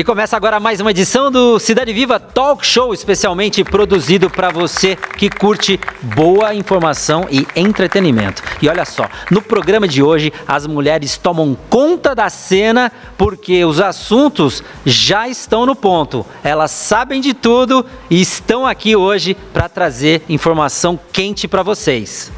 E 0.00 0.02
começa 0.02 0.34
agora 0.34 0.58
mais 0.58 0.80
uma 0.80 0.92
edição 0.92 1.30
do 1.30 1.58
Cidade 1.58 1.92
Viva 1.92 2.18
Talk 2.18 2.64
Show, 2.66 2.94
especialmente 2.94 3.62
produzido 3.62 4.30
para 4.30 4.48
você 4.48 4.96
que 4.96 5.28
curte 5.28 5.78
boa 6.00 6.54
informação 6.54 7.26
e 7.30 7.46
entretenimento. 7.54 8.42
E 8.62 8.68
olha 8.70 8.86
só, 8.86 9.06
no 9.30 9.42
programa 9.42 9.86
de 9.86 10.02
hoje 10.02 10.32
as 10.48 10.66
mulheres 10.66 11.18
tomam 11.18 11.54
conta 11.68 12.14
da 12.14 12.30
cena 12.30 12.90
porque 13.18 13.62
os 13.62 13.78
assuntos 13.78 14.64
já 14.86 15.28
estão 15.28 15.66
no 15.66 15.76
ponto. 15.76 16.24
Elas 16.42 16.70
sabem 16.70 17.20
de 17.20 17.34
tudo 17.34 17.84
e 18.08 18.22
estão 18.22 18.66
aqui 18.66 18.96
hoje 18.96 19.36
para 19.52 19.68
trazer 19.68 20.22
informação 20.30 20.98
quente 21.12 21.46
para 21.46 21.62
vocês. 21.62 22.32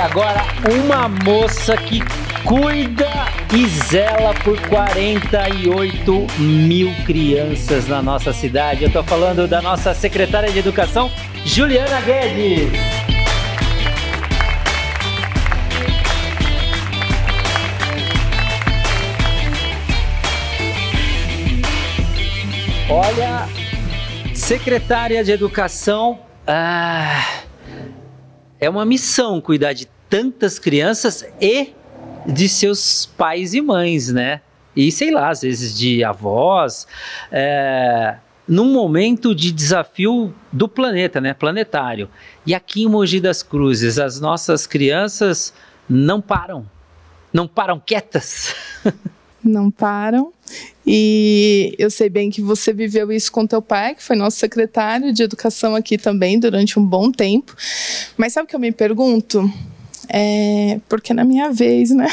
Agora 0.00 0.40
uma 0.72 1.08
moça 1.08 1.76
que 1.76 2.00
cuida 2.44 3.10
e 3.54 3.66
zela 3.66 4.32
por 4.42 4.58
48 4.68 6.26
mil 6.38 6.90
crianças 7.04 7.86
na 7.86 8.00
nossa 8.00 8.32
cidade. 8.32 8.82
Eu 8.82 8.88
estou 8.88 9.04
falando 9.04 9.46
da 9.46 9.60
nossa 9.60 9.92
secretária 9.92 10.50
de 10.50 10.58
Educação, 10.58 11.10
Juliana 11.44 12.00
Guedes. 12.00 12.72
Olha, 22.88 23.46
secretária 24.34 25.22
de 25.22 25.30
Educação, 25.30 26.20
ah, 26.46 27.39
é 28.60 28.68
uma 28.68 28.84
missão 28.84 29.40
cuidar 29.40 29.72
de 29.72 29.86
tantas 30.08 30.58
crianças 30.58 31.24
e 31.40 31.72
de 32.26 32.48
seus 32.48 33.06
pais 33.06 33.54
e 33.54 33.60
mães, 33.60 34.12
né? 34.12 34.40
E 34.76 34.92
sei 34.92 35.10
lá, 35.10 35.30
às 35.30 35.40
vezes 35.42 35.76
de 35.76 36.04
avós, 36.04 36.86
é, 37.30 38.16
num 38.46 38.72
momento 38.72 39.34
de 39.34 39.50
desafio 39.50 40.34
do 40.52 40.68
planeta, 40.68 41.20
né? 41.20 41.34
Planetário. 41.34 42.08
E 42.46 42.54
aqui 42.54 42.82
em 42.82 42.88
Mogi 42.88 43.20
das 43.20 43.42
Cruzes, 43.42 43.98
as 43.98 44.20
nossas 44.20 44.66
crianças 44.66 45.52
não 45.88 46.20
param, 46.20 46.68
não 47.32 47.48
param 47.48 47.80
quietas. 47.80 48.54
não 49.42 49.70
param. 49.70 50.32
E 50.92 51.72
eu 51.78 51.88
sei 51.88 52.08
bem 52.08 52.30
que 52.30 52.42
você 52.42 52.72
viveu 52.72 53.12
isso 53.12 53.30
com 53.30 53.46
teu 53.46 53.62
pai, 53.62 53.94
que 53.94 54.02
foi 54.02 54.16
nosso 54.16 54.38
secretário 54.38 55.12
de 55.12 55.22
educação 55.22 55.76
aqui 55.76 55.96
também 55.96 56.36
durante 56.36 56.80
um 56.80 56.84
bom 56.84 57.12
tempo. 57.12 57.54
Mas 58.16 58.32
sabe 58.32 58.46
o 58.46 58.48
que 58.48 58.56
eu 58.56 58.60
me 58.60 58.72
pergunto? 58.72 59.48
É, 60.08 60.80
porque 60.88 61.14
na 61.14 61.22
minha 61.22 61.52
vez, 61.52 61.90
né? 61.90 62.08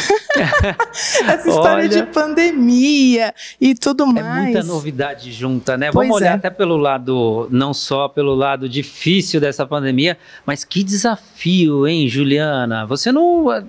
Essa 1.27 1.49
história 1.49 1.85
Olha, 1.85 1.89
de 1.89 2.03
pandemia 2.03 3.33
e 3.59 3.73
tudo 3.73 4.05
mais. 4.05 4.27
É 4.27 4.41
muita 4.43 4.63
novidade 4.63 5.31
junta, 5.31 5.75
né? 5.75 5.89
Pois 5.91 6.07
Vamos 6.07 6.21
olhar 6.21 6.33
é. 6.33 6.35
até 6.35 6.51
pelo 6.51 6.77
lado, 6.77 7.47
não 7.49 7.73
só 7.73 8.07
pelo 8.07 8.35
lado 8.35 8.69
difícil 8.69 9.41
dessa 9.41 9.65
pandemia, 9.65 10.19
mas 10.45 10.63
que 10.63 10.83
desafio, 10.83 11.87
hein, 11.87 12.07
Juliana? 12.07 12.85
Você 12.85 13.11
não. 13.11 13.49
A, 13.49 13.63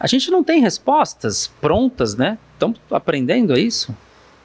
a 0.00 0.06
gente 0.06 0.30
não 0.30 0.42
tem 0.42 0.62
respostas 0.62 1.52
prontas, 1.60 2.16
né? 2.16 2.38
Estamos 2.54 2.80
aprendendo 2.90 3.54
isso? 3.58 3.94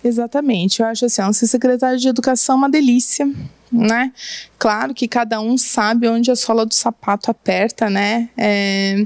Exatamente. 0.03 0.81
Eu 0.81 0.87
acho 0.87 1.05
assim, 1.05 1.33
ser 1.33 1.47
secretário 1.47 1.99
de 1.99 2.07
educação 2.07 2.55
é 2.55 2.57
uma 2.57 2.69
delícia 2.69 3.27
né? 3.71 4.11
Claro 4.57 4.93
que 4.93 5.07
cada 5.07 5.39
um 5.39 5.57
sabe 5.57 6.07
onde 6.07 6.31
a 6.31 6.35
sola 6.35 6.65
do 6.65 6.73
sapato 6.73 7.29
aperta, 7.29 7.89
né? 7.89 8.29
É, 8.37 9.05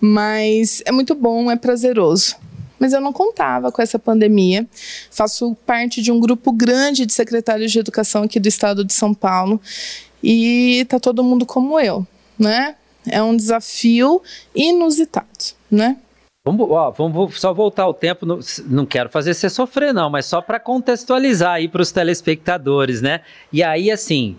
mas 0.00 0.82
é 0.84 0.92
muito 0.92 1.14
bom, 1.14 1.50
é 1.50 1.56
prazeroso. 1.56 2.36
Mas 2.78 2.92
eu 2.92 3.00
não 3.00 3.12
contava 3.12 3.70
com 3.70 3.82
essa 3.82 3.98
pandemia. 3.98 4.66
Faço 5.10 5.54
parte 5.66 6.02
de 6.02 6.10
um 6.10 6.18
grupo 6.18 6.50
grande 6.50 7.04
de 7.04 7.12
secretários 7.12 7.70
de 7.70 7.78
educação 7.78 8.22
aqui 8.22 8.40
do 8.40 8.48
estado 8.48 8.84
de 8.84 8.92
São 8.92 9.12
Paulo 9.12 9.60
e 10.22 10.84
tá 10.88 10.98
todo 10.98 11.22
mundo 11.22 11.44
como 11.44 11.78
eu, 11.78 12.06
né? 12.38 12.74
É 13.06 13.22
um 13.22 13.36
desafio 13.36 14.20
inusitado, 14.54 15.54
né? 15.70 15.96
Vamos, 16.42 16.70
ó, 16.70 16.90
vamos 16.90 17.38
só 17.38 17.52
voltar 17.52 17.86
o 17.86 17.92
tempo. 17.92 18.24
No, 18.24 18.40
não 18.66 18.86
quero 18.86 19.10
fazer 19.10 19.34
você 19.34 19.50
sofrer, 19.50 19.92
não, 19.92 20.08
mas 20.08 20.24
só 20.24 20.40
para 20.40 20.58
contextualizar 20.58 21.52
aí 21.54 21.68
para 21.68 21.82
os 21.82 21.92
telespectadores, 21.92 23.02
né? 23.02 23.20
E 23.52 23.62
aí, 23.62 23.90
assim, 23.90 24.38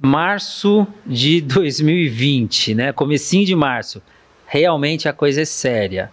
março 0.00 0.86
de 1.04 1.40
2020, 1.42 2.74
né? 2.74 2.92
Comecinho 2.92 3.44
de 3.44 3.54
março. 3.54 4.02
Realmente 4.46 5.08
a 5.08 5.12
coisa 5.12 5.42
é 5.42 5.44
séria. 5.44 6.10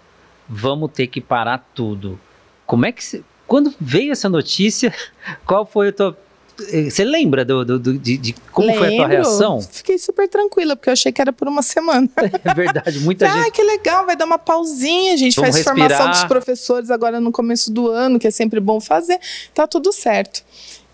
Vamos 0.50 0.92
ter 0.92 1.08
que 1.08 1.22
parar 1.22 1.66
tudo. 1.74 2.20
Como 2.66 2.86
é 2.86 2.92
que. 2.92 3.24
Quando 3.48 3.74
veio 3.80 4.12
essa 4.12 4.28
notícia, 4.28 4.94
qual 5.46 5.66
foi 5.66 5.90
a 5.90 5.94
tua 5.94 6.18
você 6.58 7.04
lembra 7.04 7.46
do, 7.46 7.64
do, 7.64 7.80
do 7.80 7.98
de, 7.98 8.18
de, 8.18 8.34
como 8.52 8.68
Lembro. 8.68 8.84
foi 8.84 8.94
a 8.94 8.98
tua 8.98 9.08
reação? 9.08 9.62
Fiquei 9.62 9.98
super 10.00 10.28
tranquila, 10.28 10.76
porque 10.76 10.90
eu 10.90 10.94
achei 10.94 11.12
que 11.12 11.22
era 11.22 11.32
por 11.32 11.48
uma 11.48 11.62
semana. 11.62 12.10
É 12.44 12.54
verdade, 12.54 13.00
muita 13.00 13.26
ah, 13.26 13.30
gente. 13.30 13.48
Ah, 13.48 13.52
que 13.52 13.62
legal, 13.62 14.06
vai 14.06 14.16
dar 14.16 14.26
uma 14.26 14.40
pausinha. 14.40 15.14
A 15.14 15.18
gente 15.18 15.36
Vamos 15.36 15.52
faz 15.52 15.66
respirar. 15.66 15.90
formação 15.90 16.12
dos 16.12 16.24
professores 16.24 16.90
agora 16.90 17.20
no 17.20 17.32
começo 17.32 17.72
do 17.72 17.90
ano, 17.90 18.20
que 18.20 18.28
é 18.28 18.32
sempre 18.32 18.60
bom 18.60 18.80
fazer. 18.80 19.20
Tá 19.54 19.68
tudo 19.68 19.92
certo. 19.92 20.44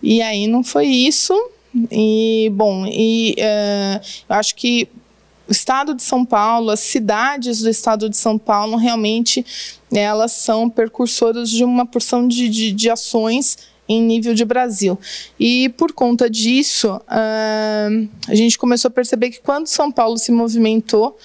E 0.02 0.20
aí 0.20 0.46
não 0.46 0.62
foi 0.62 0.86
isso. 0.86 1.34
E, 1.90 2.50
bom, 2.54 2.86
e 2.86 3.36
uh, 3.38 4.00
eu 4.28 4.36
acho 4.36 4.54
que 4.54 4.88
o 5.48 5.52
estado 5.52 5.94
de 5.94 6.02
São 6.02 6.24
Paulo, 6.24 6.70
as 6.70 6.80
cidades 6.80 7.60
do 7.60 7.68
estado 7.68 8.08
de 8.08 8.16
São 8.16 8.38
Paulo, 8.38 8.76
realmente 8.76 9.44
elas 9.92 10.32
são 10.32 10.68
percursoras 10.68 11.50
de 11.50 11.64
uma 11.64 11.86
porção 11.86 12.26
de, 12.26 12.48
de, 12.48 12.72
de 12.72 12.90
ações 12.90 13.58
em 13.88 14.02
nível 14.02 14.34
de 14.34 14.44
Brasil. 14.44 14.98
E 15.38 15.68
por 15.70 15.92
conta 15.92 16.28
disso, 16.28 16.94
uh, 16.96 18.08
a 18.28 18.34
gente 18.34 18.58
começou 18.58 18.88
a 18.88 18.92
perceber 18.92 19.30
que 19.30 19.40
quando 19.40 19.66
São 19.66 19.90
Paulo 19.90 20.16
se 20.18 20.32
movimentou, 20.32 21.16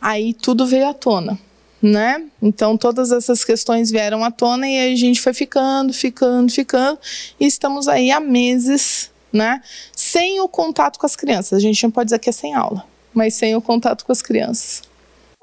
aí 0.00 0.34
tudo 0.34 0.66
veio 0.66 0.88
à 0.88 0.94
tona. 0.94 1.38
Né? 1.82 2.24
Então 2.40 2.78
todas 2.78 3.12
essas 3.12 3.44
questões 3.44 3.90
vieram 3.90 4.24
à 4.24 4.30
tona 4.30 4.66
e 4.66 4.92
a 4.92 4.96
gente 4.96 5.20
foi 5.20 5.34
ficando, 5.34 5.92
ficando, 5.92 6.50
ficando 6.50 6.98
e 7.38 7.44
estamos 7.44 7.88
aí 7.88 8.10
há 8.10 8.18
meses, 8.20 9.10
né? 9.30 9.60
Sem 9.94 10.40
o 10.40 10.48
contato 10.48 10.98
com 10.98 11.04
as 11.04 11.14
crianças. 11.14 11.58
A 11.58 11.60
gente 11.60 11.82
não 11.82 11.90
pode 11.90 12.06
dizer 12.06 12.20
que 12.20 12.30
é 12.30 12.32
sem 12.32 12.54
aula, 12.54 12.86
mas 13.12 13.34
sem 13.34 13.54
o 13.54 13.60
contato 13.60 14.02
com 14.02 14.12
as 14.12 14.22
crianças. 14.22 14.82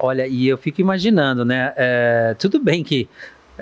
Olha, 0.00 0.26
e 0.26 0.48
eu 0.48 0.58
fico 0.58 0.80
imaginando, 0.80 1.44
né? 1.44 1.72
É, 1.76 2.34
tudo 2.36 2.58
bem 2.58 2.82
que 2.82 3.08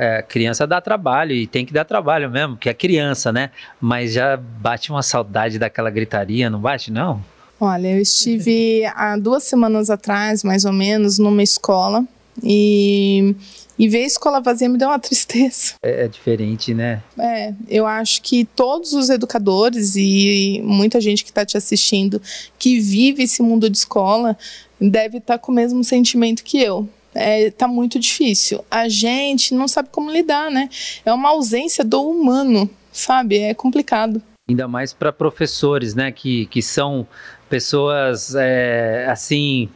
é, 0.01 0.23
criança 0.23 0.67
dá 0.67 0.81
trabalho 0.81 1.33
e 1.33 1.47
tem 1.47 1.67
que 1.67 1.75
dar 1.75 1.85
trabalho 1.85 2.31
mesmo, 2.31 2.57
que 2.57 2.71
é 2.71 2.75
criança, 2.75 3.31
né? 3.31 3.51
Mas 3.79 4.15
já 4.15 4.35
bate 4.35 4.91
uma 4.91 5.03
saudade 5.03 5.59
daquela 5.59 5.91
gritaria, 5.91 6.49
não 6.49 6.59
bate, 6.59 6.91
não? 6.91 7.23
Olha, 7.61 7.89
eu 7.89 8.01
estive 8.01 8.83
há 8.95 9.19
duas 9.19 9.45
semanas 9.45 9.91
atrás, 9.91 10.43
mais 10.43 10.65
ou 10.65 10.73
menos, 10.73 11.19
numa 11.19 11.43
escola 11.43 12.03
e, 12.43 13.37
e 13.79 13.89
ver 13.91 14.05
a 14.05 14.07
escola 14.07 14.41
vazia 14.41 14.71
me 14.71 14.79
deu 14.79 14.89
uma 14.89 14.97
tristeza. 14.99 15.75
É, 15.85 16.05
é 16.07 16.09
diferente, 16.09 16.73
né? 16.73 17.03
É, 17.19 17.53
eu 17.69 17.87
acho 17.87 18.23
que 18.23 18.47
todos 18.47 18.95
os 18.95 19.11
educadores 19.11 19.97
e 19.97 20.63
muita 20.65 20.99
gente 20.99 21.23
que 21.23 21.31
está 21.31 21.45
te 21.45 21.59
assistindo 21.59 22.23
que 22.59 22.81
vive 22.81 23.25
esse 23.25 23.43
mundo 23.43 23.69
de 23.69 23.77
escola 23.77 24.35
deve 24.81 25.19
estar 25.19 25.37
tá 25.37 25.39
com 25.39 25.53
o 25.53 25.55
mesmo 25.55 25.85
sentimento 25.85 26.43
que 26.43 26.59
eu 26.59 26.89
é, 27.15 27.51
tá 27.51 27.67
muito 27.67 27.99
difícil. 27.99 28.65
A 28.71 28.89
gente 28.89 29.55
não 29.55 29.67
sabe 29.67 29.89
como 29.91 30.11
lidar, 30.11 30.51
né? 30.51 30.69
É 31.05 31.13
uma 31.13 31.31
ausência 31.31 31.85
do 31.85 32.03
humano, 32.03 32.69
sabe? 32.93 33.39
É 33.39 33.55
complicado. 33.55 34.23
Ainda 34.49 34.67
mais 34.67 34.93
para 34.93 35.13
professores, 35.13 35.95
né? 35.95 36.11
Que, 36.13 36.47
que 36.47 36.63
são 36.63 37.07
pessoas, 37.49 38.35
é, 38.35 39.07
assim, 39.11 39.69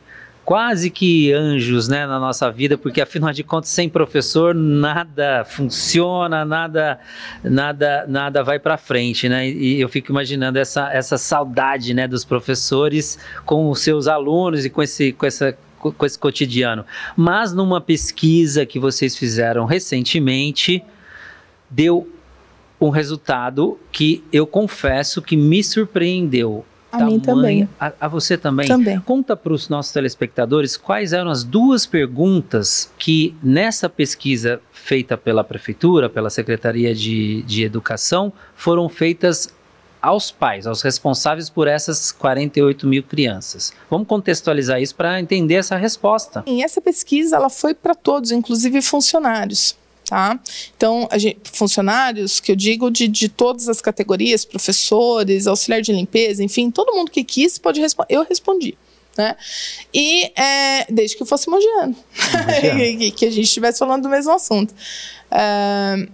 quase 0.45 0.91
que 0.91 1.33
anjos 1.33 1.89
né, 1.89 2.07
na 2.07 2.21
nossa 2.21 2.51
vida, 2.51 2.77
porque 2.77 3.01
afinal 3.01 3.33
de 3.33 3.43
contas, 3.43 3.71
sem 3.71 3.89
professor, 3.89 4.55
nada 4.55 5.45
funciona, 5.45 6.45
nada 6.45 7.01
nada 7.43 8.05
nada 8.07 8.43
vai 8.43 8.59
para 8.59 8.77
frente, 8.77 9.29
né? 9.29 9.49
E 9.49 9.81
eu 9.81 9.89
fico 9.89 10.13
imaginando 10.13 10.59
essa, 10.59 10.93
essa 10.93 11.17
saudade 11.17 11.95
né, 11.95 12.07
dos 12.07 12.25
professores 12.25 13.19
com 13.45 13.71
os 13.71 13.81
seus 13.81 14.07
alunos 14.07 14.65
e 14.65 14.71
com 14.71 14.83
esse, 14.83 15.13
com 15.13 15.25
essa 15.25 15.57
com 15.93 16.07
esse 16.07 16.19
cotidiano. 16.19 16.85
Mas 17.17 17.53
numa 17.53 17.81
pesquisa 17.81 18.65
que 18.65 18.79
vocês 18.79 19.17
fizeram 19.17 19.65
recentemente, 19.65 20.83
deu 21.71 22.09
um 22.81 22.91
resultado 22.91 23.79
que 23.91 24.23
eu 24.33 24.47
confesso 24.47 25.23
que 25.23 25.37
me 25.37 25.63
surpreendeu. 25.63 26.65
A 26.93 26.99
Tamanho, 26.99 27.17
mim 27.17 27.21
também. 27.21 27.69
A, 27.81 27.93
a, 28.03 28.09
você 28.09 28.37
também? 28.37 28.69
Também. 28.69 29.01
Conta 29.01 29.37
para 29.37 29.53
os 29.53 29.69
nossos 29.69 29.93
telespectadores 29.93 30.77
quais 30.77 31.13
eram 31.13 31.31
as 31.31 31.43
duas 31.43 31.87
perguntas 31.87 32.93
que 32.99 33.35
nessa 33.43 33.89
pesquisa 33.89 34.61
feita 34.71 35.17
pela 35.17 35.43
Prefeitura, 35.43 36.09
pela 36.09 36.31
Secretaria 36.31 36.95
de, 36.95 37.43
de 37.43 37.65
Educação, 37.65 38.33
foram 38.55 38.89
feitas 38.89 39.54
aos 40.05 40.31
pais, 40.31 40.67
aos 40.67 40.83
responsáveis 40.83 41.49
por 41.49 41.67
essas 41.67 42.13
48 42.13 42.87
mil 42.87 43.03
crianças. 43.03 43.73
Vamos 43.89 44.07
contextualizar 44.07 44.81
isso 44.81 44.95
para 44.95 45.19
entender 45.19 45.55
essa 45.55 45.77
resposta. 45.77 46.45
E 46.47 46.63
essa 46.63 46.81
pesquisa 46.81 47.37
ela 47.37 47.49
foi 47.49 47.73
para 47.73 47.95
todos, 47.95 48.31
inclusive 48.31 48.83
funcionários. 48.83 49.75
Tá? 50.05 50.39
Então, 50.77 51.09
gente, 51.17 51.41
funcionários, 51.51 52.39
que 52.39 52.53
eu 52.53 52.57
digo 52.57 52.91
de, 52.91 53.09
de 53.09 53.31
todas 53.31 53.67
as 53.71 53.81
categorias, 53.81 54.45
professores, 54.45 55.47
auxiliar 55.47 55.81
de 55.81 55.93
limpeza, 55.95 56.45
enfim, 56.45 56.71
todo 56.71 56.95
mundo 56.95 57.11
que 57.11 57.25
quis 57.25 57.57
pode 57.57 57.81
responder. 57.81 58.15
Eu 58.15 58.27
respondi. 58.29 58.77
Né? 59.17 59.35
E 59.95 60.31
é, 60.39 60.93
desde 60.93 61.17
que 61.17 61.25
fosse 61.25 61.49
mogiano, 61.49 61.97
que, 62.99 63.11
que 63.17 63.25
a 63.25 63.31
gente 63.31 63.45
estivesse 63.45 63.79
falando 63.79 64.03
do 64.03 64.09
mesmo 64.11 64.33
assunto. 64.33 64.75
Uh, 65.33 66.13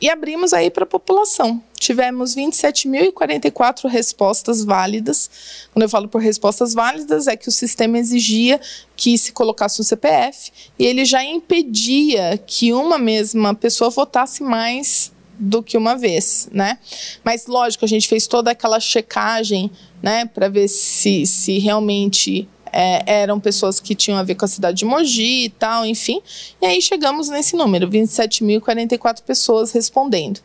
e 0.00 0.08
abrimos 0.08 0.52
aí 0.52 0.70
para 0.70 0.84
a 0.84 0.86
população. 0.86 1.62
Tivemos 1.78 2.34
27.044 2.34 3.88
respostas 3.88 4.64
válidas. 4.64 5.30
Quando 5.72 5.82
eu 5.82 5.88
falo 5.88 6.08
por 6.08 6.20
respostas 6.20 6.74
válidas, 6.74 7.26
é 7.26 7.36
que 7.36 7.48
o 7.48 7.52
sistema 7.52 7.98
exigia 7.98 8.60
que 8.96 9.16
se 9.16 9.32
colocasse 9.32 9.80
um 9.80 9.84
CPF 9.84 10.50
e 10.78 10.86
ele 10.86 11.04
já 11.04 11.24
impedia 11.24 12.38
que 12.46 12.72
uma 12.72 12.98
mesma 12.98 13.54
pessoa 13.54 13.90
votasse 13.90 14.42
mais 14.42 15.12
do 15.38 15.62
que 15.62 15.76
uma 15.76 15.96
vez, 15.96 16.48
né? 16.52 16.78
Mas 17.22 17.46
lógico, 17.46 17.84
a 17.84 17.88
gente 17.88 18.08
fez 18.08 18.26
toda 18.26 18.50
aquela 18.50 18.80
checagem, 18.80 19.70
né, 20.02 20.26
para 20.26 20.48
ver 20.48 20.68
se, 20.68 21.24
se 21.26 21.58
realmente 21.58 22.48
é, 22.72 23.02
eram 23.22 23.38
pessoas 23.38 23.80
que 23.80 23.94
tinham 23.94 24.18
a 24.18 24.22
ver 24.22 24.34
com 24.34 24.44
a 24.44 24.48
cidade 24.48 24.78
de 24.78 24.84
Mogi 24.84 25.44
e 25.44 25.50
tal, 25.50 25.84
enfim. 25.84 26.20
E 26.60 26.66
aí 26.66 26.80
chegamos 26.80 27.28
nesse 27.28 27.56
número, 27.56 27.88
27.044 27.88 29.22
pessoas 29.22 29.72
respondendo. 29.72 30.40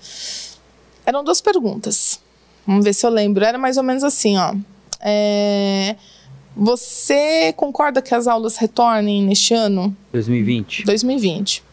Eram 1.06 1.24
duas 1.24 1.42
perguntas. 1.42 2.20
Vamos 2.66 2.86
ver 2.86 2.94
se 2.94 3.06
eu 3.06 3.10
lembro. 3.10 3.44
Era 3.44 3.58
mais 3.58 3.78
ou 3.78 3.84
menos 3.84 4.04
assim, 4.04 4.38
ó. 4.38 4.56
É, 5.02 5.96
você 6.56 7.54
concorda 7.58 8.02
que 8.02 8.14
as 8.14 8.28
aulas 8.28 8.58
retornem 8.58 9.24
neste 9.24 9.54
ano? 9.54 9.96
2020. 10.12 10.86
2020. 10.86 11.64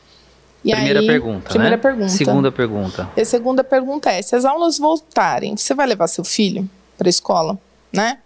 E 0.65 0.73
primeira 0.73 1.01
aí, 1.01 1.07
pergunta. 1.07 1.49
Primeira 1.49 1.77
né? 1.77 1.83
pergunta. 1.83 2.09
Segunda 2.09 2.53
pergunta. 2.53 3.11
E 3.17 3.21
a 3.21 3.25
segunda 3.25 3.65
pergunta 3.65 4.11
é: 4.11 4.21
se 4.21 4.35
as 4.37 4.45
aulas 4.45 4.79
voltarem, 4.79 5.57
você 5.57 5.75
vai 5.75 5.87
levar 5.87 6.07
seu 6.07 6.25
filho 6.25 6.69
para 6.99 7.09
a 7.09 7.11
escola, 7.11 7.59
né? 7.93 8.19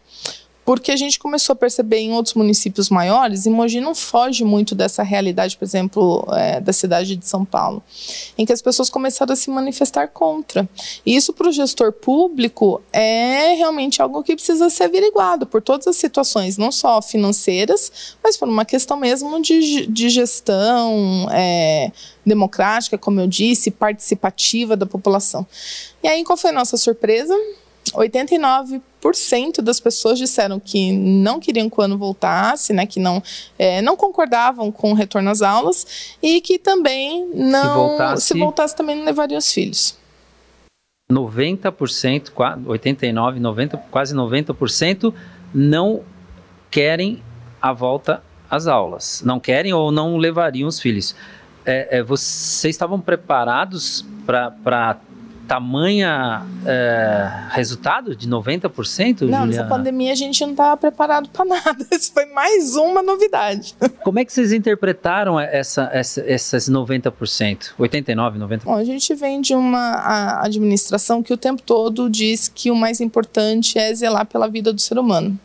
Porque 0.64 0.90
a 0.90 0.96
gente 0.96 1.18
começou 1.18 1.52
a 1.52 1.56
perceber 1.56 1.98
em 1.98 2.12
outros 2.12 2.34
municípios 2.34 2.88
maiores, 2.88 3.44
e 3.44 3.50
Mogi 3.50 3.80
não 3.80 3.94
foge 3.94 4.44
muito 4.44 4.74
dessa 4.74 5.02
realidade, 5.02 5.56
por 5.56 5.64
exemplo, 5.64 6.26
é, 6.32 6.60
da 6.60 6.72
cidade 6.72 7.16
de 7.16 7.26
São 7.26 7.44
Paulo, 7.44 7.82
em 8.38 8.46
que 8.46 8.52
as 8.52 8.62
pessoas 8.62 8.88
começaram 8.88 9.32
a 9.32 9.36
se 9.36 9.50
manifestar 9.50 10.08
contra. 10.08 10.68
E 11.04 11.14
isso 11.14 11.32
para 11.32 11.48
o 11.48 11.52
gestor 11.52 11.92
público 11.92 12.80
é 12.92 13.54
realmente 13.54 14.00
algo 14.00 14.22
que 14.22 14.34
precisa 14.34 14.70
ser 14.70 14.84
averiguado 14.84 15.46
por 15.46 15.60
todas 15.60 15.86
as 15.86 15.96
situações, 15.96 16.56
não 16.56 16.72
só 16.72 17.02
financeiras, 17.02 18.16
mas 18.22 18.36
por 18.36 18.48
uma 18.48 18.64
questão 18.64 18.96
mesmo 18.96 19.40
de, 19.42 19.86
de 19.86 20.08
gestão 20.08 21.28
é, 21.30 21.92
democrática, 22.24 22.96
como 22.96 23.20
eu 23.20 23.26
disse, 23.26 23.70
participativa 23.70 24.76
da 24.76 24.86
população. 24.86 25.46
E 26.02 26.08
aí, 26.08 26.24
qual 26.24 26.36
foi 26.36 26.50
a 26.50 26.54
nossa 26.54 26.76
surpresa? 26.76 27.34
89% 27.92 28.80
das 29.62 29.80
pessoas 29.80 30.18
disseram 30.18 30.58
que 30.60 30.92
não 30.92 31.40
queriam 31.40 31.68
que 31.68 31.78
o 31.78 31.82
ano 31.82 31.98
voltasse, 31.98 32.72
né, 32.72 32.86
que 32.86 33.00
não, 33.00 33.22
é, 33.58 33.82
não 33.82 33.96
concordavam 33.96 34.70
com 34.72 34.92
o 34.92 34.94
retorno 34.94 35.30
às 35.30 35.42
aulas 35.42 36.16
e 36.22 36.40
que 36.40 36.58
também 36.58 37.28
não, 37.34 37.60
se 37.60 37.74
voltasse, 37.74 38.26
se 38.26 38.38
voltasse 38.38 38.76
também 38.76 38.96
não 38.96 39.04
levariam 39.04 39.38
os 39.38 39.52
filhos. 39.52 39.98
90%, 41.10 42.32
89, 42.66 43.40
90, 43.40 43.76
quase 43.90 44.14
90% 44.14 45.12
não 45.52 46.02
querem 46.70 47.22
a 47.60 47.72
volta 47.72 48.22
às 48.50 48.66
aulas. 48.66 49.22
Não 49.24 49.38
querem 49.38 49.72
ou 49.72 49.92
não 49.92 50.16
levariam 50.16 50.68
os 50.68 50.80
filhos. 50.80 51.14
É, 51.64 51.98
é, 51.98 52.02
vocês 52.02 52.74
estavam 52.74 53.00
preparados 53.00 54.04
para 54.26 54.98
tamanha 55.46 56.42
é, 56.66 57.48
resultado 57.50 58.16
de 58.16 58.28
90%? 58.28 58.68
Não, 59.08 59.18
Juliana? 59.18 59.46
nessa 59.46 59.64
pandemia 59.64 60.12
a 60.12 60.16
gente 60.16 60.40
não 60.42 60.50
estava 60.50 60.76
preparado 60.76 61.28
para 61.28 61.44
nada. 61.44 61.86
Isso 61.92 62.12
foi 62.12 62.26
mais 62.26 62.76
uma 62.76 63.02
novidade. 63.02 63.74
Como 64.02 64.18
é 64.18 64.24
que 64.24 64.32
vocês 64.32 64.52
interpretaram 64.52 65.38
essa, 65.38 65.88
essa, 65.92 66.20
essas 66.26 66.68
90%? 66.68 67.74
89%, 67.78 68.38
90%? 68.38 68.64
Bom, 68.64 68.74
a 68.74 68.84
gente 68.84 69.14
vem 69.14 69.40
de 69.40 69.54
uma 69.54 70.42
administração 70.42 71.22
que 71.22 71.32
o 71.32 71.36
tempo 71.36 71.62
todo 71.62 72.10
diz 72.10 72.48
que 72.48 72.70
o 72.70 72.76
mais 72.76 73.00
importante 73.00 73.78
é 73.78 73.94
zelar 73.94 74.26
pela 74.26 74.48
vida 74.48 74.72
do 74.72 74.80
ser 74.80 74.98
humano. 74.98 75.38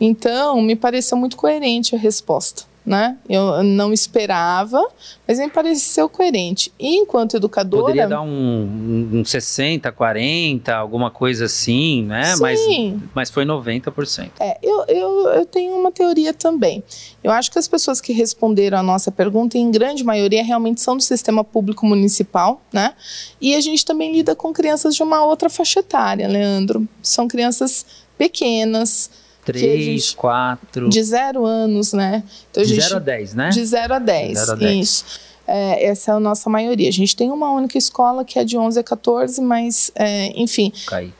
Então, 0.00 0.60
me 0.60 0.74
pareceu 0.74 1.16
muito 1.16 1.36
coerente 1.36 1.94
a 1.94 1.98
resposta 1.98 2.71
né? 2.84 3.16
Eu 3.28 3.62
não 3.62 3.92
esperava, 3.92 4.84
mas 5.26 5.38
me 5.38 5.48
pareceu 5.48 6.08
coerente. 6.08 6.72
E 6.78 6.96
enquanto 6.96 7.36
educadora. 7.36 7.84
Poderia 7.84 8.08
dar 8.08 8.22
um, 8.22 9.10
um 9.12 9.24
60, 9.24 9.90
40, 9.92 10.74
alguma 10.74 11.10
coisa 11.10 11.44
assim, 11.44 12.02
né? 12.02 12.34
Sim. 12.34 12.40
Mas, 12.42 13.10
mas 13.14 13.30
foi 13.30 13.44
90%. 13.44 14.30
É, 14.40 14.58
eu, 14.62 14.84
eu, 14.88 15.28
eu 15.28 15.46
tenho 15.46 15.74
uma 15.76 15.92
teoria 15.92 16.34
também. 16.34 16.82
Eu 17.22 17.30
acho 17.30 17.50
que 17.52 17.58
as 17.58 17.68
pessoas 17.68 18.00
que 18.00 18.12
responderam 18.12 18.78
a 18.78 18.82
nossa 18.82 19.12
pergunta, 19.12 19.56
em 19.56 19.70
grande 19.70 20.02
maioria, 20.02 20.42
realmente 20.42 20.80
são 20.80 20.96
do 20.96 21.02
sistema 21.02 21.44
público 21.44 21.86
municipal, 21.86 22.60
né? 22.72 22.94
E 23.40 23.54
a 23.54 23.60
gente 23.60 23.84
também 23.84 24.12
lida 24.12 24.34
com 24.34 24.52
crianças 24.52 24.94
de 24.96 25.02
uma 25.02 25.24
outra 25.24 25.48
faixa 25.48 25.80
etária, 25.80 26.26
Leandro. 26.26 26.86
São 27.00 27.28
crianças 27.28 27.86
pequenas 28.18 29.21
Três, 29.44 30.12
quatro. 30.14 30.88
De 30.88 31.02
zero 31.02 31.44
anos, 31.44 31.92
né? 31.92 32.22
Então, 32.50 32.62
de 32.62 32.80
zero 32.80 32.96
a 32.96 32.98
dez, 32.98 33.34
né? 33.34 33.48
De 33.48 33.64
zero 33.64 33.94
a 33.94 33.98
dez, 33.98 34.38
zero 34.38 34.52
a 34.52 34.54
dez. 34.54 34.78
isso. 34.78 35.04
É, 35.46 35.86
essa 35.86 36.12
é 36.12 36.14
a 36.14 36.20
nossa 36.20 36.48
maioria. 36.48 36.88
A 36.88 36.92
gente 36.92 37.16
tem 37.16 37.30
uma 37.30 37.50
única 37.50 37.76
escola 37.76 38.24
que 38.24 38.38
é 38.38 38.44
de 38.44 38.56
11 38.56 38.78
a 38.78 38.82
14, 38.84 39.40
mas, 39.40 39.90
é, 39.94 40.32
enfim. 40.40 40.72
Kaique. 40.86 41.12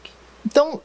Então, 0.47 0.81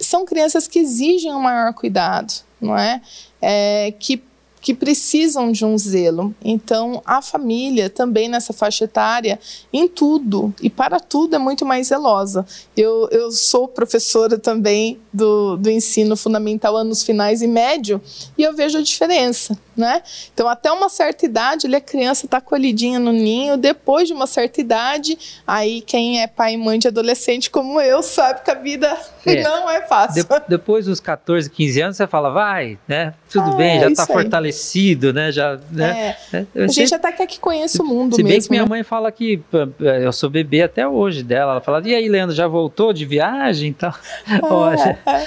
são 0.00 0.24
crianças 0.24 0.66
que 0.66 0.78
exigem 0.78 1.32
um 1.32 1.40
maior 1.40 1.74
cuidado, 1.74 2.32
não 2.60 2.76
é? 2.76 3.00
é 3.40 3.92
que 3.98 4.22
que 4.68 4.74
precisam 4.74 5.50
de 5.50 5.64
um 5.64 5.78
zelo. 5.78 6.34
Então, 6.44 7.00
a 7.06 7.22
família 7.22 7.88
também 7.88 8.28
nessa 8.28 8.52
faixa 8.52 8.84
etária, 8.84 9.40
em 9.72 9.88
tudo 9.88 10.52
e 10.60 10.68
para 10.68 11.00
tudo, 11.00 11.36
é 11.36 11.38
muito 11.38 11.64
mais 11.64 11.86
zelosa. 11.86 12.44
Eu, 12.76 13.08
eu 13.10 13.32
sou 13.32 13.66
professora 13.66 14.36
também 14.36 15.00
do, 15.10 15.56
do 15.56 15.70
ensino 15.70 16.18
fundamental, 16.18 16.76
anos 16.76 17.02
finais 17.02 17.40
e 17.40 17.46
médio, 17.46 17.98
e 18.36 18.42
eu 18.42 18.54
vejo 18.54 18.76
a 18.76 18.82
diferença 18.82 19.56
né? 19.78 20.02
Então, 20.34 20.48
até 20.48 20.70
uma 20.72 20.88
certa 20.88 21.24
idade, 21.24 21.66
ele, 21.66 21.76
a 21.76 21.80
criança 21.80 22.26
está 22.26 22.40
colhidinha 22.40 22.98
no 22.98 23.12
ninho. 23.12 23.56
Depois 23.56 24.08
de 24.08 24.12
uma 24.12 24.26
certa 24.26 24.60
idade, 24.60 25.16
aí 25.46 25.80
quem 25.80 26.20
é 26.20 26.26
pai 26.26 26.54
e 26.54 26.56
mãe 26.56 26.78
de 26.78 26.88
adolescente 26.88 27.48
como 27.48 27.80
eu 27.80 28.02
sabe 28.02 28.42
que 28.42 28.50
a 28.50 28.54
vida 28.54 28.98
é. 29.24 29.42
não 29.44 29.70
é 29.70 29.82
fácil. 29.82 30.24
De, 30.24 30.28
depois 30.48 30.86
dos 30.86 30.98
14, 30.98 31.48
15 31.48 31.80
anos, 31.80 31.96
você 31.96 32.06
fala, 32.06 32.30
vai, 32.30 32.76
né? 32.88 33.14
Tudo 33.30 33.50
ah, 33.50 33.54
bem, 33.56 33.80
já 33.80 33.90
está 33.90 34.06
fortalecido, 34.06 35.12
né? 35.12 35.30
Já, 35.30 35.58
né? 35.70 36.16
É. 36.32 36.46
A 36.56 36.66
gente 36.66 36.94
até 36.94 37.12
quer 37.12 37.26
que 37.26 37.38
conheça 37.38 37.82
o 37.82 37.86
mundo 37.86 38.16
se 38.16 38.22
mesmo. 38.22 38.28
Se 38.28 38.34
bem 38.34 38.40
que 38.42 38.50
minha 38.50 38.62
né? 38.62 38.68
mãe 38.68 38.82
fala 38.82 39.12
que 39.12 39.40
eu 39.80 40.12
sou 40.12 40.30
bebê 40.30 40.62
até 40.62 40.88
hoje 40.88 41.22
dela. 41.22 41.52
Ela 41.52 41.60
fala, 41.60 41.82
e 41.84 41.94
aí, 41.94 42.08
Leandro, 42.08 42.34
já 42.34 42.46
voltou 42.46 42.92
de 42.92 43.04
viagem 43.04 43.70
e 43.70 43.74
tal? 43.74 43.94
É, 44.28 44.44
Olha. 44.44 44.98
É. 45.06 45.26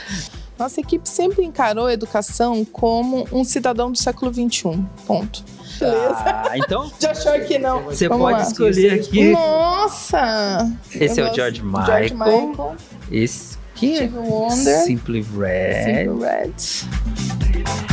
Nossa 0.58 0.80
equipe 0.80 1.10
sempre 1.10 1.44
encarou 1.44 1.88
a 1.88 1.94
educação 1.94 2.64
como 2.64 3.28
um 3.32 3.44
cidadão 3.44 3.92
do 3.92 3.98
século 3.98 4.32
XXI. 4.32 4.80
Ponto. 5.08 5.44
Beleza. 5.80 6.24
Ah, 6.24 6.52
então. 6.56 6.92
Já 7.02 7.12
achou 7.12 7.40
que 7.42 7.58
não. 7.58 7.84
Você 7.86 8.08
Vamos 8.08 8.26
pode 8.26 8.38
lá. 8.38 8.48
escolher 8.48 8.94
aqui. 8.94 9.32
Nossa! 9.32 10.72
Esse 10.94 11.20
é 11.20 11.32
o 11.32 11.34
George 11.34 11.64
Michael. 11.64 11.86
George 11.86 12.14
Michael. 12.14 12.76
Esse 13.12 13.58
aqui 13.74 13.98
é 13.98 14.08
Wonder. 14.08 14.84
Simply 14.84 15.26
Red. 15.36 16.04
Simply 16.04 16.24
Red. 16.24 17.91